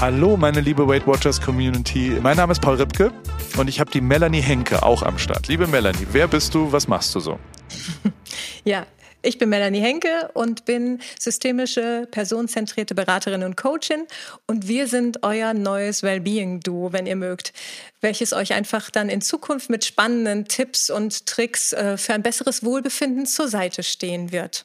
Hallo, 0.00 0.38
meine 0.38 0.62
liebe 0.62 0.88
Weight 0.88 1.06
Watchers 1.06 1.38
Community. 1.38 2.16
Mein 2.22 2.38
Name 2.38 2.52
ist 2.52 2.62
Paul 2.62 2.76
Ripke 2.76 3.12
und 3.58 3.68
ich 3.68 3.80
habe 3.80 3.90
die 3.90 4.00
Melanie 4.00 4.40
Henke 4.40 4.82
auch 4.82 5.02
am 5.02 5.18
Start. 5.18 5.48
Liebe 5.48 5.66
Melanie, 5.66 6.06
wer 6.12 6.26
bist 6.26 6.54
du? 6.54 6.72
Was 6.72 6.88
machst 6.88 7.14
du 7.14 7.20
so? 7.20 7.38
Ja, 8.64 8.86
ich 9.20 9.36
bin 9.36 9.50
Melanie 9.50 9.80
Henke 9.80 10.30
und 10.32 10.64
bin 10.64 11.00
systemische, 11.18 12.08
personenzentrierte 12.10 12.94
Beraterin 12.94 13.42
und 13.42 13.58
Coachin. 13.58 14.06
Und 14.46 14.68
wir 14.68 14.86
sind 14.86 15.22
euer 15.22 15.52
neues 15.52 16.02
Wellbeing-Duo, 16.02 16.94
wenn 16.94 17.06
ihr 17.06 17.16
mögt, 17.16 17.52
welches 18.00 18.32
euch 18.32 18.54
einfach 18.54 18.90
dann 18.90 19.10
in 19.10 19.20
Zukunft 19.20 19.68
mit 19.68 19.84
spannenden 19.84 20.46
Tipps 20.46 20.88
und 20.88 21.26
Tricks 21.26 21.74
äh, 21.74 21.98
für 21.98 22.14
ein 22.14 22.22
besseres 22.22 22.64
Wohlbefinden 22.64 23.26
zur 23.26 23.48
Seite 23.48 23.82
stehen 23.82 24.32
wird. 24.32 24.64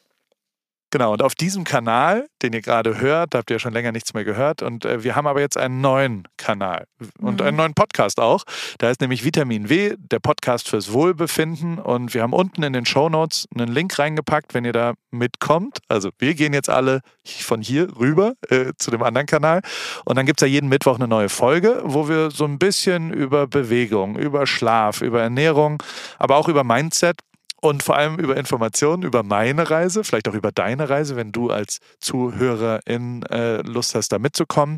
Genau, 0.96 1.12
und 1.12 1.22
auf 1.22 1.36
diesem 1.36 1.66
Kanal, 1.66 2.30
den 2.42 2.54
ihr 2.54 2.62
gerade 2.62 3.02
hört, 3.02 3.36
habt 3.36 3.52
ihr 3.52 3.60
schon 3.60 3.74
länger 3.74 3.92
nichts 3.92 4.14
mehr 4.14 4.24
gehört. 4.24 4.62
Und 4.62 4.86
äh, 4.86 5.04
wir 5.04 5.18
haben 5.18 5.28
aber 5.28 5.42
jetzt 5.42 5.58
einen 5.58 5.82
neuen 5.82 6.26
Kanal 6.38 6.86
und 7.20 7.42
mhm. 7.42 7.48
einen 7.48 7.58
neuen 7.58 7.74
Podcast 7.74 8.18
auch. 8.18 8.46
Da 8.78 8.90
ist 8.90 9.02
nämlich 9.02 9.26
Vitamin 9.26 9.68
W, 9.68 9.96
der 9.98 10.20
Podcast 10.20 10.70
fürs 10.70 10.94
Wohlbefinden. 10.94 11.80
Und 11.80 12.14
wir 12.14 12.22
haben 12.22 12.32
unten 12.32 12.64
in 12.64 12.72
den 12.72 12.86
Show 12.86 13.10
Notes 13.10 13.46
einen 13.54 13.68
Link 13.68 14.00
reingepackt, 14.00 14.54
wenn 14.54 14.64
ihr 14.64 14.72
da 14.72 14.94
mitkommt. 15.12 15.80
Also 15.90 16.12
wir 16.18 16.34
gehen 16.34 16.54
jetzt 16.54 16.70
alle 16.70 17.02
von 17.26 17.62
hier 17.62 17.90
rüber 18.00 18.36
äh, 18.48 18.72
zu 18.78 18.90
dem 18.90 19.04
anderen 19.04 19.28
Kanal. 19.28 19.64
Und 20.06 20.16
dann 20.16 20.26
gibt 20.26 20.42
es 20.42 20.48
ja 20.48 20.50
jeden 20.50 20.70
Mittwoch 20.70 20.96
eine 20.96 21.10
neue 21.10 21.28
Folge, 21.28 21.82
wo 21.84 22.08
wir 22.08 22.32
so 22.32 22.46
ein 22.46 22.58
bisschen 22.58 23.12
über 23.12 23.48
Bewegung, 23.48 24.18
über 24.18 24.48
Schlaf, 24.48 25.02
über 25.02 25.22
Ernährung, 25.22 25.84
aber 26.20 26.38
auch 26.38 26.48
über 26.48 26.64
Mindset 26.64 27.18
und 27.62 27.84
vor 27.84 27.96
allem 27.96 28.18
über 28.18 28.38
Informationen 28.38 29.04
über 29.04 29.24
meine 29.24 29.70
Reise, 29.70 30.04
vielleicht 30.04 30.28
auch 30.28 30.34
über 30.34 30.52
deine 30.52 30.90
Reise, 30.90 31.16
wenn 31.16 31.32
du 31.32 31.50
als 31.50 31.80
Zuhörerin 32.00 33.24
äh, 33.24 33.62
Lust 33.62 33.96
hast, 33.96 34.12
da 34.12 34.20
mitzukommen. 34.20 34.78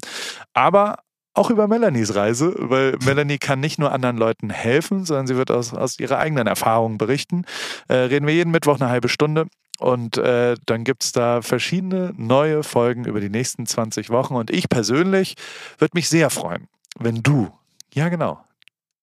Aber 0.54 1.00
auch 1.34 1.50
über 1.52 1.68
Melanies 1.68 2.16
Reise, 2.16 2.56
weil 2.58 2.98
Melanie 3.04 3.38
kann 3.38 3.60
nicht 3.60 3.78
nur 3.78 3.92
anderen 3.92 4.18
Leuten 4.18 4.50
helfen, 4.50 5.06
sondern 5.06 5.28
sie 5.28 5.36
wird 5.36 5.52
aus, 5.52 5.74
aus 5.74 6.00
ihrer 6.00 6.18
eigenen 6.18 6.48
Erfahrung 6.48 6.98
berichten. 6.98 7.46
Äh, 7.88 7.96
reden 7.96 8.26
wir 8.26 8.34
jeden 8.34 8.52
Mittwoch 8.52 8.80
eine 8.80 8.90
halbe 8.90 9.10
Stunde. 9.10 9.48
Und 9.80 10.18
äh, 10.18 10.56
dann 10.66 10.84
gibt 10.84 11.04
es 11.04 11.12
da 11.12 11.44
verschiedene 11.44 12.12
neue 12.18 12.64
Folgen 12.64 13.06
über 13.06 13.20
die 13.20 13.30
nächsten 13.30 13.68
20 13.68 14.10
Wochen. 14.10 14.34
Und 14.34 14.50
ich 14.50 14.70
persönlich 14.70 15.36
würde 15.78 15.92
mich 15.94 16.10
sehr 16.10 16.32
freuen, 16.32 16.68
wenn 16.98 17.22
du, 17.22 17.52
ja 17.94 18.10
genau, 18.10 18.44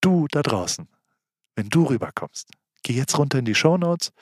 du 0.00 0.26
da 0.32 0.42
draußen, 0.42 0.88
wenn 1.54 1.68
du 1.68 1.84
rüberkommst 1.84 2.48
geh 2.84 2.92
jetzt 2.92 3.18
runter 3.18 3.40
in 3.40 3.44
die 3.44 3.56
Show 3.56 3.76
Notes. 3.76 4.12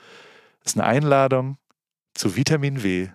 Das 0.63 0.73
ist 0.73 0.79
eine 0.79 0.87
Einladung 0.87 1.57
zu 2.15 2.35
Vitamin 2.35 2.81
W, 2.81 3.09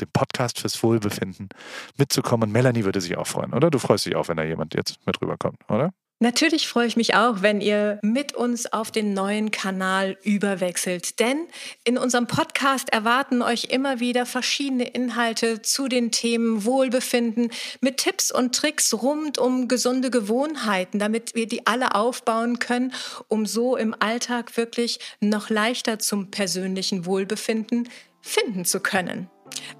dem 0.00 0.08
Podcast 0.12 0.58
fürs 0.60 0.82
Wohlbefinden, 0.82 1.48
mitzukommen. 1.96 2.48
Und 2.48 2.52
Melanie 2.52 2.84
würde 2.84 3.00
sich 3.00 3.16
auch 3.16 3.26
freuen, 3.26 3.54
oder? 3.54 3.70
Du 3.70 3.78
freust 3.78 4.04
dich 4.04 4.16
auch, 4.16 4.28
wenn 4.28 4.36
da 4.36 4.44
jemand 4.44 4.74
jetzt 4.74 4.98
mit 5.06 5.20
rüberkommt, 5.22 5.58
oder? 5.68 5.92
Natürlich 6.22 6.68
freue 6.68 6.86
ich 6.86 6.98
mich 6.98 7.14
auch, 7.14 7.40
wenn 7.40 7.62
ihr 7.62 7.98
mit 8.02 8.34
uns 8.34 8.70
auf 8.70 8.90
den 8.90 9.14
neuen 9.14 9.50
Kanal 9.50 10.18
überwechselt. 10.22 11.18
Denn 11.18 11.46
in 11.84 11.96
unserem 11.96 12.26
Podcast 12.26 12.92
erwarten 12.92 13.40
euch 13.40 13.68
immer 13.70 14.00
wieder 14.00 14.26
verschiedene 14.26 14.86
Inhalte 14.86 15.62
zu 15.62 15.88
den 15.88 16.10
Themen 16.10 16.66
Wohlbefinden 16.66 17.50
mit 17.80 17.96
Tipps 17.96 18.30
und 18.30 18.54
Tricks 18.54 18.92
rund 18.92 19.38
um 19.38 19.66
gesunde 19.66 20.10
Gewohnheiten, 20.10 20.98
damit 20.98 21.34
wir 21.34 21.48
die 21.48 21.66
alle 21.66 21.94
aufbauen 21.94 22.58
können, 22.58 22.92
um 23.28 23.46
so 23.46 23.78
im 23.78 23.96
Alltag 23.98 24.58
wirklich 24.58 25.00
noch 25.20 25.48
leichter 25.48 25.98
zum 25.98 26.30
persönlichen 26.30 27.06
Wohlbefinden 27.06 27.88
finden 28.20 28.66
zu 28.66 28.80
können. 28.80 29.30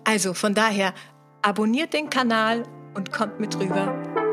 Also 0.04 0.32
von 0.32 0.54
daher 0.54 0.94
abonniert 1.42 1.92
den 1.92 2.08
Kanal 2.08 2.62
und 2.94 3.12
kommt 3.12 3.40
mit 3.40 3.58
rüber 3.58 4.29